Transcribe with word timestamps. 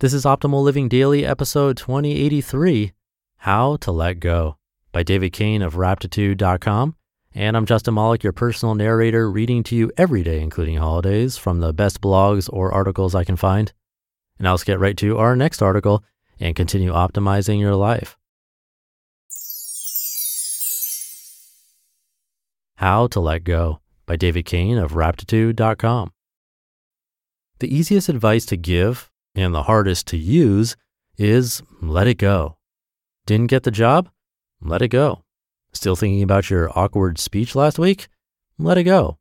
This 0.00 0.14
is 0.14 0.24
Optimal 0.24 0.62
Living 0.62 0.88
Daily, 0.88 1.26
episode 1.26 1.76
2083 1.76 2.94
How 3.36 3.76
to 3.76 3.92
Let 3.92 4.18
Go 4.18 4.56
by 4.92 5.02
David 5.02 5.34
Cain 5.34 5.60
of 5.60 5.74
Raptitude.com. 5.74 6.96
And 7.34 7.54
I'm 7.54 7.66
Justin 7.66 7.92
Malik, 7.92 8.22
your 8.22 8.32
personal 8.32 8.74
narrator, 8.74 9.30
reading 9.30 9.62
to 9.64 9.76
you 9.76 9.92
every 9.98 10.22
day, 10.22 10.40
including 10.40 10.78
holidays, 10.78 11.36
from 11.36 11.60
the 11.60 11.74
best 11.74 12.00
blogs 12.00 12.48
or 12.50 12.72
articles 12.72 13.14
I 13.14 13.24
can 13.24 13.36
find. 13.36 13.74
And 14.38 14.44
now 14.44 14.52
let's 14.52 14.64
get 14.64 14.78
right 14.78 14.96
to 14.96 15.18
our 15.18 15.36
next 15.36 15.60
article 15.60 16.02
and 16.38 16.56
continue 16.56 16.92
optimizing 16.92 17.60
your 17.60 17.74
life. 17.74 18.16
How 22.76 23.06
to 23.08 23.20
Let 23.20 23.44
Go 23.44 23.80
by 24.06 24.16
David 24.16 24.46
Cain 24.46 24.78
of 24.78 24.92
Raptitude.com. 24.92 26.10
The 27.58 27.76
easiest 27.76 28.08
advice 28.08 28.46
to 28.46 28.56
give 28.56 29.09
and 29.40 29.54
the 29.54 29.64
hardest 29.64 30.06
to 30.08 30.16
use 30.16 30.76
is 31.16 31.62
let 31.80 32.06
it 32.06 32.18
go. 32.18 32.56
Didn't 33.26 33.48
get 33.48 33.62
the 33.62 33.70
job? 33.70 34.08
Let 34.60 34.82
it 34.82 34.88
go. 34.88 35.22
Still 35.72 35.96
thinking 35.96 36.22
about 36.22 36.50
your 36.50 36.70
awkward 36.78 37.18
speech 37.18 37.54
last 37.54 37.78
week? 37.78 38.08
Let 38.58 38.78
it 38.78 38.84
go. 38.84 39.18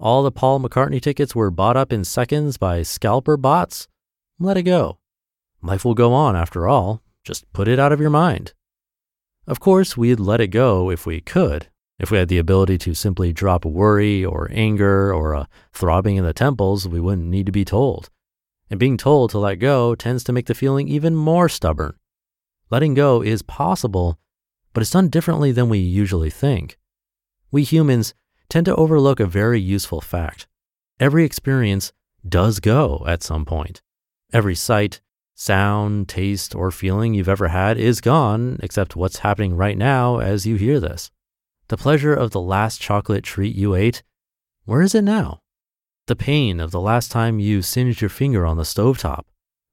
All 0.00 0.22
the 0.22 0.32
Paul 0.32 0.60
McCartney 0.60 1.00
tickets 1.00 1.34
were 1.34 1.50
bought 1.50 1.76
up 1.76 1.92
in 1.92 2.04
seconds 2.04 2.56
by 2.56 2.82
scalper 2.82 3.36
bots? 3.36 3.86
Let 4.38 4.56
it 4.56 4.62
go. 4.62 4.98
Life 5.62 5.84
will 5.84 5.94
go 5.94 6.12
on 6.12 6.36
after 6.36 6.66
all. 6.66 7.02
Just 7.22 7.50
put 7.52 7.68
it 7.68 7.78
out 7.78 7.92
of 7.92 8.00
your 8.00 8.10
mind. 8.10 8.52
Of 9.46 9.60
course, 9.60 9.96
we'd 9.96 10.20
let 10.20 10.40
it 10.40 10.48
go 10.48 10.90
if 10.90 11.06
we 11.06 11.20
could, 11.20 11.68
if 11.98 12.10
we 12.10 12.18
had 12.18 12.28
the 12.28 12.38
ability 12.38 12.78
to 12.78 12.94
simply 12.94 13.32
drop 13.32 13.64
worry 13.64 14.24
or 14.24 14.48
anger 14.52 15.12
or 15.14 15.32
a 15.32 15.48
throbbing 15.72 16.16
in 16.16 16.24
the 16.24 16.32
temples, 16.32 16.88
we 16.88 17.00
wouldn't 17.00 17.28
need 17.28 17.46
to 17.46 17.52
be 17.52 17.64
told. 17.64 18.10
And 18.70 18.80
being 18.80 18.96
told 18.96 19.30
to 19.30 19.38
let 19.38 19.56
go 19.56 19.94
tends 19.94 20.24
to 20.24 20.32
make 20.32 20.46
the 20.46 20.54
feeling 20.54 20.88
even 20.88 21.14
more 21.14 21.48
stubborn. 21.48 21.94
Letting 22.70 22.94
go 22.94 23.22
is 23.22 23.42
possible, 23.42 24.18
but 24.72 24.80
it's 24.80 24.90
done 24.90 25.08
differently 25.08 25.52
than 25.52 25.68
we 25.68 25.78
usually 25.78 26.30
think. 26.30 26.78
We 27.50 27.62
humans 27.62 28.14
tend 28.48 28.66
to 28.66 28.74
overlook 28.76 29.20
a 29.20 29.26
very 29.26 29.60
useful 29.60 30.00
fact. 30.00 30.46
Every 30.98 31.24
experience 31.24 31.92
does 32.28 32.60
go 32.60 33.04
at 33.06 33.22
some 33.22 33.44
point. 33.44 33.82
Every 34.32 34.54
sight, 34.54 35.00
sound, 35.34 36.08
taste, 36.08 36.54
or 36.54 36.70
feeling 36.70 37.14
you've 37.14 37.28
ever 37.28 37.48
had 37.48 37.78
is 37.78 38.00
gone, 38.00 38.58
except 38.62 38.96
what's 38.96 39.18
happening 39.18 39.54
right 39.54 39.76
now 39.76 40.18
as 40.18 40.46
you 40.46 40.56
hear 40.56 40.80
this. 40.80 41.10
The 41.68 41.76
pleasure 41.76 42.14
of 42.14 42.30
the 42.30 42.40
last 42.40 42.80
chocolate 42.80 43.24
treat 43.24 43.54
you 43.54 43.74
ate, 43.74 44.02
where 44.64 44.82
is 44.82 44.94
it 44.94 45.02
now? 45.02 45.40
The 46.06 46.16
pain 46.16 46.60
of 46.60 46.70
the 46.70 46.82
last 46.82 47.10
time 47.10 47.38
you 47.38 47.62
singed 47.62 48.02
your 48.02 48.10
finger 48.10 48.44
on 48.44 48.58
the 48.58 48.64
stovetop, 48.64 49.22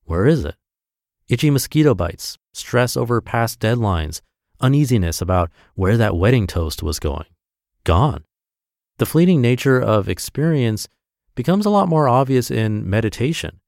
where 0.06 0.26
is 0.26 0.46
it? 0.46 0.56
Itchy 1.28 1.50
mosquito 1.50 1.94
bites, 1.94 2.38
stress 2.54 2.96
over 2.96 3.20
past 3.20 3.60
deadlines, 3.60 4.22
uneasiness 4.62 5.22
about 5.22 5.52
where 5.76 5.98
that 5.98 6.16
wedding 6.16 6.48
toast 6.48 6.82
was 6.82 7.00
going, 7.00 7.26
gone. 7.84 8.24
The 8.98 9.06
fleeting 9.06 9.42
nature 9.42 9.78
of 9.78 10.08
experience 10.08 10.88
becomes 11.36 11.66
a 11.66 11.70
lot 11.70 11.90
more 11.90 12.08
obvious 12.08 12.50
in 12.50 12.90
meditation. 12.90 13.60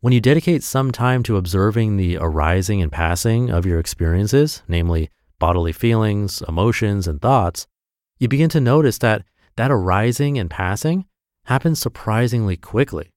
When 0.00 0.12
you 0.12 0.20
dedicate 0.20 0.62
some 0.62 0.90
time 0.90 1.22
to 1.22 1.38
observing 1.38 1.96
the 1.96 2.18
arising 2.18 2.82
and 2.82 2.92
passing 2.92 3.48
of 3.48 3.64
your 3.64 3.78
experiences, 3.78 4.62
namely 4.68 5.08
bodily 5.38 5.72
feelings, 5.72 6.42
emotions, 6.46 7.08
and 7.08 7.20
thoughts, 7.22 7.66
you 8.18 8.28
begin 8.28 8.50
to 8.50 8.60
notice 8.60 8.98
that 8.98 9.24
that 9.56 9.70
arising 9.70 10.38
and 10.38 10.50
passing 10.50 11.06
happens 11.50 11.80
surprisingly 11.80 12.56
quickly. 12.56 13.10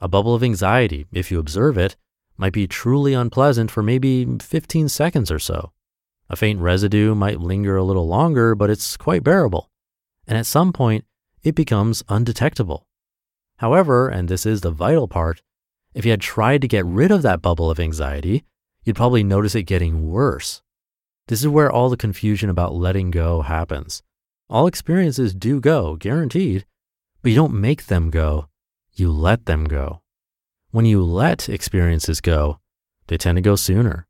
A 0.00 0.08
bubble 0.08 0.34
of 0.34 0.42
anxiety, 0.42 1.04
if 1.12 1.30
you 1.30 1.38
observe 1.38 1.76
it, 1.76 1.94
might 2.38 2.54
be 2.54 2.66
truly 2.66 3.12
unpleasant 3.12 3.70
for 3.70 3.82
maybe 3.82 4.24
15 4.40 4.88
seconds 4.88 5.30
or 5.30 5.38
so. 5.38 5.72
A 6.30 6.36
faint 6.36 6.58
residue 6.58 7.14
might 7.14 7.38
linger 7.38 7.76
a 7.76 7.84
little 7.84 8.08
longer, 8.08 8.54
but 8.54 8.70
it's 8.70 8.96
quite 8.96 9.22
bearable. 9.22 9.70
And 10.26 10.38
at 10.38 10.46
some 10.46 10.72
point, 10.72 11.04
it 11.42 11.54
becomes 11.54 12.02
undetectable. 12.08 12.86
However, 13.58 14.08
and 14.08 14.30
this 14.30 14.46
is 14.46 14.62
the 14.62 14.70
vital 14.70 15.06
part, 15.06 15.42
if 15.92 16.06
you 16.06 16.12
had 16.12 16.22
tried 16.22 16.62
to 16.62 16.68
get 16.68 16.86
rid 16.86 17.10
of 17.10 17.20
that 17.22 17.42
bubble 17.42 17.70
of 17.70 17.78
anxiety, 17.78 18.46
you'd 18.84 18.96
probably 18.96 19.22
notice 19.22 19.54
it 19.54 19.64
getting 19.64 20.10
worse. 20.10 20.62
This 21.28 21.42
is 21.42 21.48
where 21.48 21.70
all 21.70 21.90
the 21.90 21.98
confusion 21.98 22.48
about 22.48 22.74
letting 22.74 23.10
go 23.10 23.42
happens. 23.42 24.02
All 24.48 24.66
experiences 24.66 25.34
do 25.34 25.60
go, 25.60 25.96
guaranteed, 25.96 26.64
but 27.26 27.30
you 27.30 27.36
don't 27.36 27.60
make 27.60 27.86
them 27.86 28.08
go, 28.08 28.46
you 28.94 29.10
let 29.10 29.46
them 29.46 29.64
go. 29.64 30.00
When 30.70 30.84
you 30.84 31.02
let 31.02 31.48
experiences 31.48 32.20
go, 32.20 32.60
they 33.08 33.16
tend 33.16 33.34
to 33.34 33.42
go 33.42 33.56
sooner. 33.56 34.06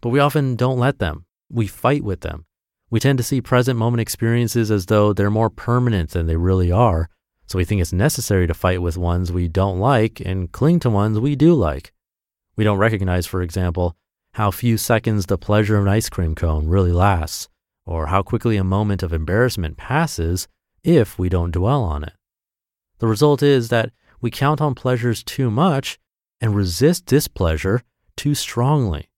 But 0.00 0.08
we 0.08 0.20
often 0.20 0.56
don't 0.56 0.78
let 0.78 1.00
them. 1.00 1.26
We 1.50 1.66
fight 1.66 2.02
with 2.02 2.22
them. 2.22 2.46
We 2.88 2.98
tend 2.98 3.18
to 3.18 3.24
see 3.24 3.42
present 3.42 3.78
moment 3.78 4.00
experiences 4.00 4.70
as 4.70 4.86
though 4.86 5.12
they're 5.12 5.28
more 5.28 5.50
permanent 5.50 6.12
than 6.12 6.28
they 6.28 6.36
really 6.36 6.72
are. 6.72 7.10
So 7.44 7.58
we 7.58 7.66
think 7.66 7.82
it's 7.82 7.92
necessary 7.92 8.46
to 8.46 8.54
fight 8.54 8.80
with 8.80 8.96
ones 8.96 9.30
we 9.30 9.46
don't 9.46 9.78
like 9.78 10.18
and 10.20 10.50
cling 10.50 10.80
to 10.80 10.88
ones 10.88 11.20
we 11.20 11.36
do 11.36 11.52
like. 11.52 11.92
We 12.56 12.64
don't 12.64 12.78
recognize, 12.78 13.26
for 13.26 13.42
example, 13.42 13.98
how 14.32 14.50
few 14.50 14.78
seconds 14.78 15.26
the 15.26 15.36
pleasure 15.36 15.76
of 15.76 15.82
an 15.82 15.92
ice 15.92 16.08
cream 16.08 16.34
cone 16.34 16.68
really 16.68 16.92
lasts, 16.92 17.50
or 17.84 18.06
how 18.06 18.22
quickly 18.22 18.56
a 18.56 18.64
moment 18.64 19.02
of 19.02 19.12
embarrassment 19.12 19.76
passes 19.76 20.48
if 20.82 21.18
we 21.18 21.28
don't 21.28 21.50
dwell 21.50 21.82
on 21.82 22.02
it. 22.02 22.14
The 23.00 23.08
result 23.08 23.42
is 23.42 23.68
that 23.70 23.90
we 24.20 24.30
count 24.30 24.60
on 24.60 24.74
pleasures 24.74 25.22
too 25.24 25.50
much 25.50 25.98
and 26.40 26.54
resist 26.54 27.06
displeasure 27.06 27.82
too 28.16 28.34
strongly. 28.34 29.10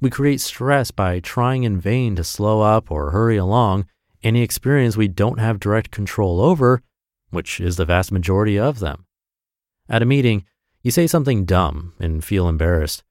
We 0.00 0.10
create 0.10 0.40
stress 0.40 0.90
by 0.90 1.20
trying 1.20 1.64
in 1.64 1.78
vain 1.78 2.16
to 2.16 2.24
slow 2.24 2.62
up 2.62 2.90
or 2.90 3.10
hurry 3.10 3.36
along 3.36 3.86
any 4.22 4.42
experience 4.42 4.96
we 4.96 5.08
don't 5.08 5.38
have 5.38 5.60
direct 5.60 5.90
control 5.90 6.40
over, 6.40 6.82
which 7.30 7.60
is 7.60 7.76
the 7.76 7.84
vast 7.84 8.10
majority 8.10 8.58
of 8.58 8.78
them. 8.78 9.06
At 9.88 10.02
a 10.02 10.06
meeting, 10.06 10.44
you 10.82 10.90
say 10.90 11.06
something 11.06 11.44
dumb 11.44 11.94
and 12.00 12.24
feel 12.24 12.48
embarrassed. 12.48 13.04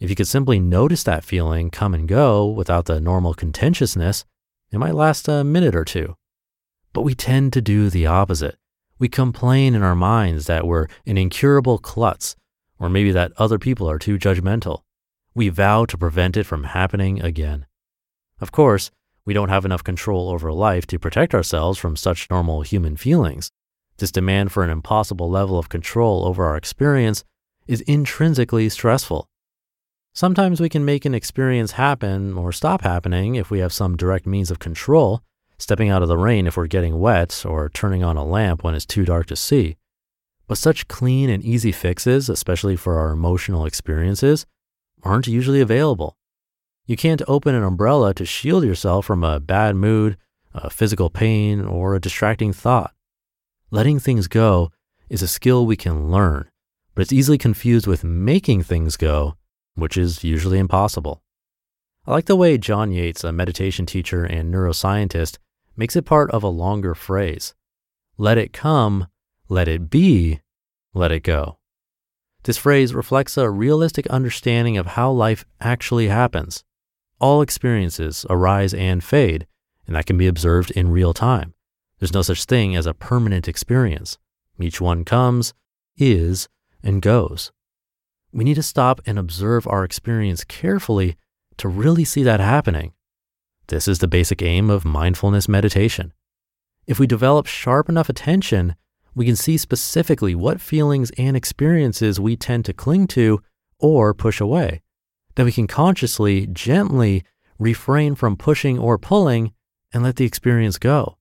If 0.00 0.10
you 0.10 0.16
could 0.16 0.28
simply 0.28 0.60
notice 0.60 1.02
that 1.04 1.24
feeling 1.24 1.70
come 1.70 1.94
and 1.94 2.06
go 2.06 2.46
without 2.46 2.86
the 2.86 3.00
normal 3.00 3.34
contentiousness, 3.34 4.24
it 4.70 4.78
might 4.78 4.94
last 4.94 5.28
a 5.28 5.44
minute 5.44 5.74
or 5.74 5.84
two. 5.84 6.16
But 6.92 7.02
we 7.02 7.14
tend 7.14 7.52
to 7.52 7.60
do 7.60 7.90
the 7.90 8.06
opposite. 8.06 8.58
We 8.98 9.08
complain 9.08 9.74
in 9.74 9.82
our 9.82 9.94
minds 9.94 10.46
that 10.46 10.66
we're 10.66 10.88
an 11.06 11.16
incurable 11.16 11.78
klutz, 11.78 12.34
or 12.80 12.88
maybe 12.88 13.12
that 13.12 13.32
other 13.36 13.58
people 13.58 13.88
are 13.88 13.98
too 13.98 14.18
judgmental. 14.18 14.82
We 15.34 15.50
vow 15.50 15.84
to 15.84 15.96
prevent 15.96 16.36
it 16.36 16.44
from 16.44 16.64
happening 16.64 17.22
again. 17.22 17.66
Of 18.40 18.50
course, 18.50 18.90
we 19.24 19.34
don't 19.34 19.50
have 19.50 19.64
enough 19.64 19.84
control 19.84 20.30
over 20.30 20.52
life 20.52 20.86
to 20.88 20.98
protect 20.98 21.32
ourselves 21.34 21.78
from 21.78 21.94
such 21.94 22.28
normal 22.30 22.62
human 22.62 22.96
feelings. 22.96 23.50
This 23.98 24.10
demand 24.10 24.50
for 24.50 24.64
an 24.64 24.70
impossible 24.70 25.30
level 25.30 25.58
of 25.58 25.68
control 25.68 26.24
over 26.24 26.44
our 26.44 26.56
experience 26.56 27.24
is 27.66 27.82
intrinsically 27.82 28.68
stressful. 28.68 29.28
Sometimes 30.12 30.60
we 30.60 30.68
can 30.68 30.84
make 30.84 31.04
an 31.04 31.14
experience 31.14 31.72
happen 31.72 32.36
or 32.36 32.50
stop 32.50 32.82
happening 32.82 33.36
if 33.36 33.50
we 33.50 33.60
have 33.60 33.72
some 33.72 33.96
direct 33.96 34.26
means 34.26 34.50
of 34.50 34.58
control, 34.58 35.22
stepping 35.58 35.90
out 35.90 36.02
of 36.02 36.08
the 36.08 36.16
rain 36.16 36.46
if 36.46 36.56
we're 36.56 36.66
getting 36.66 36.98
wet, 36.98 37.44
or 37.46 37.68
turning 37.68 38.02
on 38.02 38.16
a 38.16 38.24
lamp 38.24 38.62
when 38.62 38.74
it's 38.74 38.86
too 38.86 39.04
dark 39.04 39.26
to 39.26 39.36
see. 39.36 39.76
But 40.46 40.58
such 40.58 40.88
clean 40.88 41.28
and 41.28 41.44
easy 41.44 41.72
fixes, 41.72 42.28
especially 42.28 42.76
for 42.76 42.98
our 42.98 43.10
emotional 43.10 43.66
experiences, 43.66 44.46
aren't 45.02 45.26
usually 45.26 45.60
available. 45.60 46.16
You 46.86 46.96
can't 46.96 47.22
open 47.28 47.54
an 47.54 47.62
umbrella 47.62 48.14
to 48.14 48.24
shield 48.24 48.64
yourself 48.64 49.04
from 49.04 49.22
a 49.22 49.40
bad 49.40 49.76
mood, 49.76 50.16
a 50.54 50.70
physical 50.70 51.10
pain, 51.10 51.60
or 51.60 51.94
a 51.94 52.00
distracting 52.00 52.52
thought. 52.52 52.94
Letting 53.70 53.98
things 53.98 54.28
go 54.28 54.70
is 55.10 55.20
a 55.20 55.28
skill 55.28 55.66
we 55.66 55.76
can 55.76 56.10
learn, 56.10 56.48
but 56.94 57.02
it's 57.02 57.12
easily 57.12 57.36
confused 57.36 57.86
with 57.86 58.04
making 58.04 58.62
things 58.62 58.96
go, 58.96 59.36
which 59.74 59.98
is 59.98 60.24
usually 60.24 60.58
impossible. 60.58 61.22
I 62.06 62.12
like 62.12 62.24
the 62.24 62.36
way 62.36 62.56
John 62.56 62.90
Yates, 62.90 63.22
a 63.22 63.32
meditation 63.32 63.84
teacher 63.84 64.24
and 64.24 64.52
neuroscientist, 64.52 65.36
makes 65.78 65.96
it 65.96 66.04
part 66.04 66.30
of 66.32 66.42
a 66.42 66.48
longer 66.48 66.94
phrase. 66.94 67.54
Let 68.18 68.36
it 68.36 68.52
come, 68.52 69.06
let 69.48 69.68
it 69.68 69.88
be, 69.88 70.40
let 70.92 71.12
it 71.12 71.22
go. 71.22 71.58
This 72.42 72.58
phrase 72.58 72.94
reflects 72.94 73.36
a 73.36 73.48
realistic 73.48 74.06
understanding 74.08 74.76
of 74.76 74.86
how 74.86 75.10
life 75.12 75.44
actually 75.60 76.08
happens. 76.08 76.64
All 77.20 77.42
experiences 77.42 78.26
arise 78.28 78.74
and 78.74 79.02
fade, 79.02 79.46
and 79.86 79.94
that 79.94 80.06
can 80.06 80.18
be 80.18 80.26
observed 80.26 80.72
in 80.72 80.90
real 80.90 81.14
time. 81.14 81.54
There's 81.98 82.14
no 82.14 82.22
such 82.22 82.44
thing 82.44 82.74
as 82.74 82.86
a 82.86 82.94
permanent 82.94 83.46
experience. 83.48 84.18
Each 84.60 84.80
one 84.80 85.04
comes, 85.04 85.54
is, 85.96 86.48
and 86.82 87.00
goes. 87.00 87.52
We 88.32 88.44
need 88.44 88.54
to 88.54 88.62
stop 88.62 89.00
and 89.06 89.18
observe 89.18 89.66
our 89.66 89.84
experience 89.84 90.44
carefully 90.44 91.16
to 91.58 91.68
really 91.68 92.04
see 92.04 92.22
that 92.24 92.40
happening. 92.40 92.92
This 93.68 93.86
is 93.86 93.98
the 93.98 94.08
basic 94.08 94.40
aim 94.40 94.70
of 94.70 94.86
mindfulness 94.86 95.46
meditation. 95.46 96.14
If 96.86 96.98
we 96.98 97.06
develop 97.06 97.46
sharp 97.46 97.90
enough 97.90 98.08
attention, 98.08 98.74
we 99.14 99.26
can 99.26 99.36
see 99.36 99.58
specifically 99.58 100.34
what 100.34 100.58
feelings 100.60 101.10
and 101.18 101.36
experiences 101.36 102.18
we 102.18 102.34
tend 102.34 102.64
to 102.64 102.72
cling 102.72 103.06
to 103.08 103.42
or 103.78 104.14
push 104.14 104.40
away 104.40 104.80
Then 105.34 105.44
we 105.44 105.52
can 105.52 105.66
consciously, 105.66 106.46
gently 106.46 107.24
refrain 107.58 108.14
from 108.14 108.36
pushing 108.36 108.78
or 108.78 108.96
pulling 108.98 109.52
and 109.92 110.02
let 110.02 110.16
the 110.16 110.24
experience 110.24 110.78
go. 110.78 111.18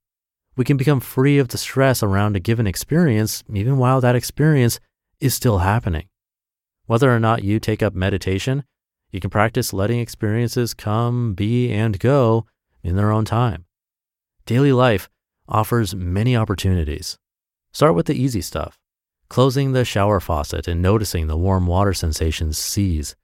We 0.55 0.65
can 0.65 0.77
become 0.77 1.01
free 1.01 1.37
of 1.39 1.49
the 1.49 1.57
stress 1.57 2.01
around 2.01 2.35
a 2.35 2.39
given 2.39 2.65
experience, 2.65 3.43
even 3.53 3.77
while 3.77 3.99
that 4.01 4.15
experience 4.15 4.79
is 5.19 5.33
still 5.33 5.59
happening. 5.59 6.07
Whether 6.85 7.13
or 7.13 7.19
not 7.19 7.43
you 7.43 7.59
take 7.59 7.83
up 7.83 7.93
meditation, 7.93 8.63
you 9.17 9.21
can 9.21 9.29
practice 9.29 9.73
letting 9.73 9.99
experiences 9.99 10.73
come, 10.73 11.33
be, 11.33 11.71
and 11.71 11.99
go 11.99 12.45
in 12.83 12.95
their 12.95 13.11
own 13.11 13.25
time. 13.25 13.65
Daily 14.45 14.71
life 14.71 15.09
offers 15.49 15.95
many 15.95 16.35
opportunities. 16.35 17.17
Start 17.73 17.95
with 17.95 18.05
the 18.05 18.21
easy 18.21 18.41
stuff 18.41 18.77
closing 19.29 19.73
the 19.73 19.83
shower 19.83 20.19
faucet 20.19 20.67
and 20.67 20.81
noticing 20.81 21.27
the 21.27 21.35
warm 21.37 21.67
water 21.67 21.93
sensations 21.93 22.57
cease 22.57 23.15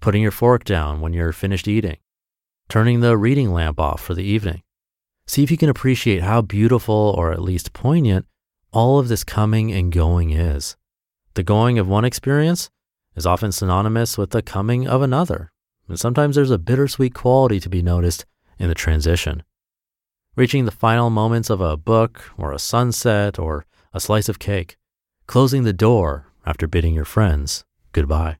putting 0.00 0.22
your 0.22 0.30
fork 0.30 0.64
down 0.64 1.00
when 1.00 1.12
you're 1.12 1.32
finished 1.32 1.68
eating, 1.68 1.96
turning 2.68 3.00
the 3.00 3.16
reading 3.16 3.52
lamp 3.52 3.78
off 3.78 4.00
for 4.00 4.14
the 4.14 4.24
evening. 4.24 4.62
See 5.26 5.42
if 5.42 5.50
you 5.50 5.56
can 5.56 5.68
appreciate 5.68 6.22
how 6.22 6.42
beautiful 6.42 7.14
or 7.16 7.32
at 7.32 7.40
least 7.40 7.72
poignant 7.72 8.26
all 8.72 8.98
of 8.98 9.08
this 9.08 9.24
coming 9.24 9.72
and 9.72 9.92
going 9.92 10.30
is. 10.32 10.76
The 11.34 11.42
going 11.42 11.78
of 11.78 11.88
one 11.88 12.04
experience 12.04 12.68
is 13.16 13.26
often 13.26 13.52
synonymous 13.52 14.18
with 14.18 14.30
the 14.30 14.42
coming 14.42 14.86
of 14.86 15.02
another, 15.02 15.50
and 15.88 15.98
sometimes 15.98 16.36
there's 16.36 16.50
a 16.50 16.58
bittersweet 16.58 17.14
quality 17.14 17.60
to 17.60 17.68
be 17.68 17.82
noticed 17.82 18.24
in 18.58 18.68
the 18.68 18.74
transition. 18.74 19.42
Reaching 20.36 20.64
the 20.64 20.70
final 20.70 21.10
moments 21.10 21.50
of 21.50 21.60
a 21.60 21.76
book 21.76 22.30
or 22.36 22.52
a 22.52 22.58
sunset 22.58 23.38
or 23.38 23.66
a 23.92 24.00
slice 24.00 24.28
of 24.28 24.38
cake, 24.38 24.76
closing 25.26 25.64
the 25.64 25.72
door 25.72 26.32
after 26.44 26.66
bidding 26.66 26.94
your 26.94 27.04
friends 27.04 27.64
goodbye. 27.92 28.36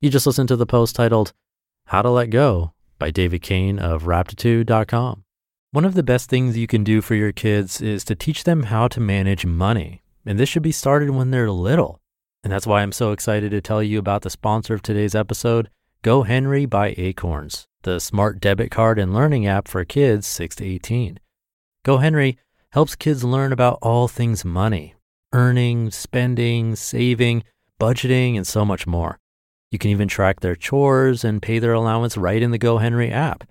You 0.00 0.10
just 0.10 0.26
listened 0.26 0.48
to 0.48 0.56
the 0.56 0.66
post 0.66 0.94
titled 0.94 1.32
How 1.86 2.02
to 2.02 2.10
Let 2.10 2.30
Go 2.30 2.72
by 3.00 3.10
David 3.10 3.42
Cain 3.42 3.80
of 3.80 4.04
Raptitude.com. 4.04 5.24
One 5.72 5.84
of 5.84 5.94
the 5.94 6.04
best 6.04 6.30
things 6.30 6.56
you 6.56 6.68
can 6.68 6.84
do 6.84 7.00
for 7.00 7.16
your 7.16 7.32
kids 7.32 7.80
is 7.80 8.04
to 8.04 8.14
teach 8.14 8.44
them 8.44 8.64
how 8.64 8.86
to 8.88 9.00
manage 9.00 9.44
money. 9.44 10.02
And 10.24 10.38
this 10.38 10.48
should 10.48 10.62
be 10.62 10.72
started 10.72 11.10
when 11.10 11.30
they're 11.30 11.50
little. 11.50 12.00
And 12.42 12.52
that's 12.52 12.66
why 12.66 12.82
I'm 12.82 12.92
so 12.92 13.12
excited 13.12 13.50
to 13.50 13.60
tell 13.60 13.82
you 13.82 13.98
about 13.98 14.22
the 14.22 14.30
sponsor 14.30 14.74
of 14.74 14.82
today's 14.82 15.14
episode, 15.14 15.70
GoHenry 16.02 16.68
by 16.68 16.94
Acorns, 16.96 17.66
the 17.82 17.98
smart 17.98 18.40
debit 18.40 18.70
card 18.70 18.98
and 18.98 19.12
learning 19.12 19.46
app 19.46 19.68
for 19.68 19.84
kids 19.84 20.26
6 20.26 20.56
to 20.56 20.64
18. 20.64 21.18
GoHenry 21.84 22.36
helps 22.70 22.94
kids 22.94 23.24
learn 23.24 23.52
about 23.52 23.78
all 23.82 24.08
things 24.08 24.44
money, 24.44 24.94
earning, 25.32 25.90
spending, 25.90 26.76
saving, 26.76 27.42
budgeting, 27.80 28.36
and 28.36 28.46
so 28.46 28.64
much 28.64 28.86
more. 28.86 29.18
You 29.70 29.78
can 29.78 29.90
even 29.90 30.08
track 30.08 30.40
their 30.40 30.56
chores 30.56 31.24
and 31.24 31.42
pay 31.42 31.58
their 31.58 31.72
allowance 31.72 32.16
right 32.16 32.42
in 32.42 32.50
the 32.50 32.58
GoHenry 32.58 33.10
app. 33.10 33.44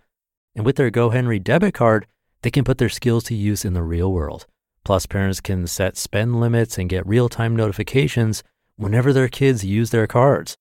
And 0.56 0.66
with 0.66 0.76
their 0.76 0.90
GoHenry 0.90 1.44
debit 1.44 1.74
card, 1.74 2.08
they 2.42 2.50
can 2.50 2.64
put 2.64 2.78
their 2.78 2.90
skills 2.90 3.24
to 3.26 3.36
use 3.36 3.66
in 3.66 3.74
the 3.74 3.84
real 3.84 4.12
world. 4.12 4.48
Plus, 4.88 5.06
parents 5.06 5.42
can 5.42 5.68
set 5.68 5.98
spend 5.98 6.40
limits 6.40 6.78
and 6.78 6.90
get 6.90 7.06
real 7.06 7.28
time 7.28 7.58
notifications 7.58 8.42
whenever 8.78 9.12
their 9.12 9.28
kids 9.28 9.66
use 9.66 9.90
their 9.90 10.08
cards. 10.08 10.56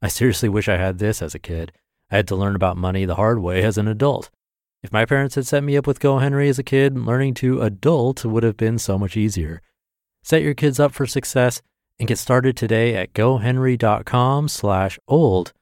I 0.00 0.08
seriously 0.08 0.48
wish 0.48 0.66
I 0.66 0.78
had 0.78 0.98
this 0.98 1.20
as 1.20 1.34
a 1.34 1.38
kid. 1.38 1.72
I 2.10 2.16
had 2.16 2.26
to 2.28 2.36
learn 2.36 2.56
about 2.56 2.78
money 2.78 3.04
the 3.04 3.16
hard 3.16 3.40
way 3.40 3.62
as 3.62 3.76
an 3.76 3.86
adult. 3.86 4.30
If 4.82 4.92
my 4.92 5.04
parents 5.04 5.34
had 5.34 5.46
set 5.46 5.62
me 5.62 5.76
up 5.76 5.86
with 5.86 6.00
GoHenry 6.00 6.48
as 6.48 6.58
a 6.58 6.62
kid, 6.62 6.96
learning 6.96 7.34
to 7.34 7.60
adult 7.60 8.24
would 8.24 8.44
have 8.44 8.56
been 8.56 8.78
so 8.78 8.98
much 8.98 9.14
easier. 9.14 9.60
Set 10.22 10.40
your 10.40 10.54
kids 10.54 10.80
up 10.80 10.92
for 10.94 11.04
success 11.04 11.60
and 11.98 12.08
get 12.08 12.16
started 12.16 12.56
today 12.56 12.96
at 12.96 13.12
gohenry.com 13.12 14.48
slash 14.48 14.98
old. 15.06 15.52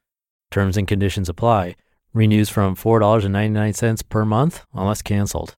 Terms 0.51 0.77
and 0.77 0.87
conditions 0.87 1.27
apply. 1.27 1.75
Renews 2.13 2.47
from 2.47 2.77
$4.99 2.77 4.07
per 4.07 4.23
month 4.23 4.65
unless 4.73 5.01
canceled. 5.01 5.57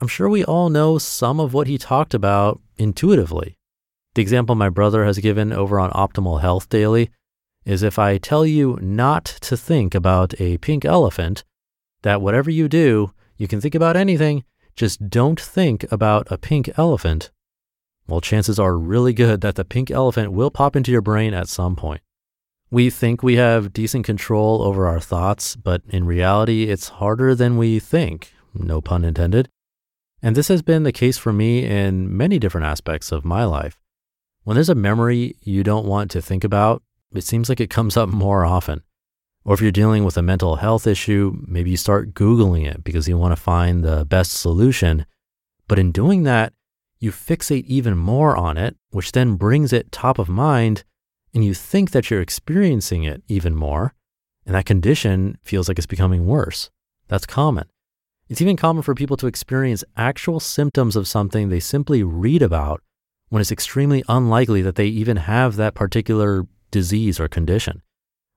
I'm 0.00 0.08
sure 0.08 0.28
we 0.28 0.44
all 0.44 0.70
know 0.70 0.98
some 0.98 1.40
of 1.40 1.52
what 1.52 1.66
he 1.66 1.78
talked 1.78 2.14
about 2.14 2.60
intuitively. 2.76 3.56
The 4.14 4.22
example 4.22 4.54
my 4.54 4.68
brother 4.68 5.04
has 5.04 5.18
given 5.18 5.52
over 5.52 5.78
on 5.78 5.90
Optimal 5.90 6.40
Health 6.40 6.68
Daily 6.68 7.10
is 7.64 7.82
if 7.82 7.98
I 7.98 8.18
tell 8.18 8.46
you 8.46 8.78
not 8.80 9.24
to 9.42 9.56
think 9.56 9.94
about 9.94 10.40
a 10.40 10.58
pink 10.58 10.84
elephant, 10.84 11.44
that 12.02 12.22
whatever 12.22 12.50
you 12.50 12.68
do, 12.68 13.12
you 13.36 13.46
can 13.46 13.60
think 13.60 13.74
about 13.74 13.96
anything, 13.96 14.44
just 14.74 15.10
don't 15.10 15.40
think 15.40 15.84
about 15.92 16.30
a 16.30 16.38
pink 16.38 16.70
elephant 16.78 17.30
well, 18.10 18.20
chances 18.20 18.58
are 18.58 18.76
really 18.76 19.12
good 19.12 19.40
that 19.42 19.54
the 19.54 19.64
pink 19.64 19.88
elephant 19.88 20.32
will 20.32 20.50
pop 20.50 20.74
into 20.74 20.90
your 20.90 21.00
brain 21.00 21.32
at 21.32 21.48
some 21.48 21.76
point. 21.76 22.02
We 22.68 22.90
think 22.90 23.22
we 23.22 23.36
have 23.36 23.72
decent 23.72 24.04
control 24.04 24.62
over 24.62 24.88
our 24.88 24.98
thoughts, 24.98 25.54
but 25.54 25.82
in 25.88 26.04
reality, 26.04 26.64
it's 26.64 26.88
harder 26.88 27.36
than 27.36 27.56
we 27.56 27.78
think, 27.78 28.32
no 28.52 28.80
pun 28.80 29.04
intended. 29.04 29.48
And 30.22 30.36
this 30.36 30.48
has 30.48 30.62
been 30.62 30.82
the 30.82 30.92
case 30.92 31.16
for 31.16 31.32
me 31.32 31.64
in 31.64 32.14
many 32.16 32.38
different 32.38 32.66
aspects 32.66 33.10
of 33.10 33.24
my 33.24 33.44
life. 33.44 33.80
When 34.44 34.54
there's 34.54 34.68
a 34.68 34.74
memory 34.74 35.36
you 35.42 35.62
don't 35.62 35.86
want 35.86 36.10
to 36.12 36.22
think 36.22 36.44
about, 36.44 36.82
it 37.12 37.24
seems 37.24 37.48
like 37.48 37.60
it 37.60 37.70
comes 37.70 37.96
up 37.96 38.08
more 38.08 38.44
often. 38.44 38.82
Or 39.44 39.54
if 39.54 39.60
you're 39.60 39.72
dealing 39.72 40.04
with 40.04 40.18
a 40.18 40.22
mental 40.22 40.56
health 40.56 40.86
issue, 40.86 41.36
maybe 41.46 41.70
you 41.70 41.76
start 41.76 42.12
Googling 42.14 42.66
it 42.66 42.84
because 42.84 43.08
you 43.08 43.16
want 43.16 43.34
to 43.34 43.42
find 43.42 43.82
the 43.82 44.04
best 44.04 44.32
solution. 44.32 45.06
But 45.66 45.78
in 45.78 45.92
doing 45.92 46.24
that, 46.24 46.52
you 46.98 47.10
fixate 47.10 47.64
even 47.64 47.96
more 47.96 48.36
on 48.36 48.58
it, 48.58 48.76
which 48.90 49.12
then 49.12 49.36
brings 49.36 49.72
it 49.72 49.90
top 49.90 50.18
of 50.18 50.28
mind, 50.28 50.84
and 51.32 51.42
you 51.42 51.54
think 51.54 51.92
that 51.92 52.10
you're 52.10 52.20
experiencing 52.20 53.04
it 53.04 53.22
even 53.26 53.54
more, 53.54 53.94
and 54.44 54.54
that 54.54 54.66
condition 54.66 55.38
feels 55.42 55.68
like 55.68 55.78
it's 55.78 55.86
becoming 55.86 56.26
worse. 56.26 56.70
That's 57.08 57.24
common. 57.24 57.68
It's 58.30 58.40
even 58.40 58.56
common 58.56 58.84
for 58.84 58.94
people 58.94 59.16
to 59.16 59.26
experience 59.26 59.82
actual 59.96 60.38
symptoms 60.38 60.94
of 60.94 61.08
something 61.08 61.48
they 61.48 61.58
simply 61.58 62.04
read 62.04 62.42
about 62.42 62.80
when 63.28 63.40
it's 63.40 63.50
extremely 63.50 64.04
unlikely 64.08 64.62
that 64.62 64.76
they 64.76 64.86
even 64.86 65.16
have 65.16 65.56
that 65.56 65.74
particular 65.74 66.46
disease 66.70 67.18
or 67.18 67.26
condition. 67.26 67.82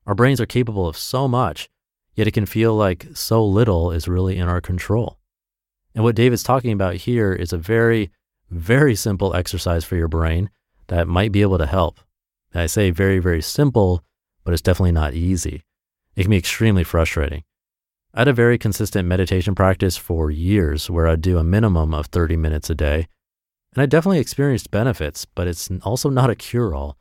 Our 0.07 0.15
brains 0.15 0.41
are 0.41 0.47
capable 0.47 0.87
of 0.87 0.97
so 0.97 1.27
much, 1.27 1.69
yet 2.15 2.25
it 2.25 2.31
can 2.31 2.47
feel 2.47 2.73
like 2.73 3.05
so 3.13 3.45
little 3.45 3.91
is 3.91 4.07
really 4.07 4.37
in 4.37 4.47
our 4.47 4.61
control. 4.61 5.19
And 5.93 6.03
what 6.03 6.15
David's 6.15 6.41
talking 6.41 6.71
about 6.71 6.95
here 6.95 7.31
is 7.31 7.53
a 7.53 7.57
very 7.59 8.09
very 8.49 8.95
simple 8.95 9.35
exercise 9.35 9.85
for 9.85 9.95
your 9.95 10.07
brain 10.07 10.49
that 10.87 11.07
might 11.07 11.31
be 11.31 11.43
able 11.43 11.59
to 11.59 11.67
help. 11.67 11.99
I 12.55 12.65
say 12.65 12.89
very, 12.89 13.19
very 13.19 13.43
simple, 13.43 14.03
but 14.43 14.53
it's 14.53 14.61
definitely 14.61 14.91
not 14.91 15.13
easy. 15.13 15.63
It 16.15 16.23
can 16.23 16.31
be 16.31 16.37
extremely 16.37 16.83
frustrating. 16.83 17.43
I 18.15 18.19
had 18.19 18.27
a 18.27 18.33
very 18.33 18.59
consistent 18.59 19.07
meditation 19.07 19.55
practice 19.55 19.97
for 19.97 20.29
years 20.29 20.87
where 20.87 21.07
I'd 21.07 21.21
do 21.21 21.39
a 21.39 21.43
minimum 21.43 21.95
of 21.95 22.05
30 22.07 22.37
minutes 22.37 22.69
a 22.69 22.75
day. 22.75 23.07
And 23.73 23.81
I 23.81 23.87
definitely 23.87 24.19
experienced 24.19 24.69
benefits, 24.69 25.25
but 25.25 25.47
it's 25.47 25.71
also 25.81 26.11
not 26.11 26.29
a 26.29 26.35
cure 26.35 26.75
all. 26.75 26.95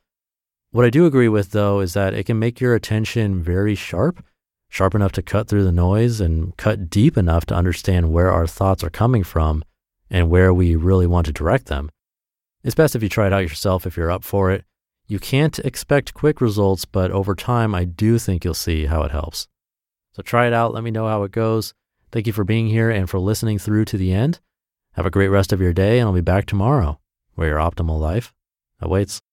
What 0.71 0.87
I 0.87 0.91
do 0.91 1.05
agree 1.05 1.29
with, 1.29 1.51
though, 1.51 1.81
is 1.81 1.93
that 1.93 2.15
it 2.15 2.25
can 2.25 2.39
make 2.39 2.63
your 2.63 2.75
attention 2.75 3.43
very 3.43 3.75
sharp, 3.75 4.25
sharp 4.71 4.95
enough 4.95 5.13
to 5.13 5.23
cut 5.23 5.49
through 5.49 5.65
the 5.65 5.71
noise 5.71 6.19
and 6.19 6.57
cut 6.57 6.89
deep 6.89 7.19
enough 7.19 7.45
to 7.47 7.55
understand 7.55 8.11
where 8.11 8.33
our 8.33 8.47
thoughts 8.47 8.83
are 8.83 8.89
coming 8.89 9.23
from 9.23 9.63
and 10.09 10.31
where 10.31 10.55
we 10.55 10.77
really 10.77 11.07
want 11.07 11.27
to 11.27 11.33
direct 11.33 11.67
them. 11.67 11.91
It's 12.65 12.75
best 12.75 12.97
if 12.97 13.03
you 13.03 13.11
try 13.11 13.27
it 13.27 13.35
out 13.35 13.43
yourself 13.43 13.87
if 13.87 13.99
you're 13.99 14.11
up 14.11 14.25
for 14.25 14.51
it. 14.51 14.65
You 15.09 15.19
can't 15.19 15.59
expect 15.59 16.15
quick 16.15 16.41
results, 16.41 16.87
but 16.87 17.11
over 17.11 17.35
time, 17.35 17.75
I 17.75 17.85
do 17.85 18.19
think 18.19 18.47
you'll 18.47 18.55
see 18.55 18.87
how 18.87 19.03
it 19.03 19.11
helps. 19.11 19.47
So 20.13 20.23
try 20.23 20.47
it 20.47 20.53
out. 20.53 20.73
Let 20.73 20.85
me 20.85 20.91
know 20.91 21.07
how 21.07 21.23
it 21.25 21.33
goes. 21.33 21.75
Thank 22.11 22.27
you 22.27 22.33
for 22.33 22.45
being 22.45 22.69
here 22.69 22.91
and 22.91 23.09
for 23.09 23.19
listening 23.19 23.59
through 23.59 23.85
to 23.87 23.99
the 23.99 24.13
end. 24.13 24.41
Have 24.93 25.07
a 25.07 25.11
great 25.11 25.29
rest 25.29 25.53
of 25.53 25.61
your 25.61 25.73
day, 25.73 25.99
and 25.99 26.07
I'll 26.07 26.15
be 26.15 26.21
back 26.21 26.47
tomorrow 26.47 27.01
where 27.35 27.49
your 27.49 27.59
optimal 27.59 27.99
life 27.99 28.33
awaits. 28.81 29.21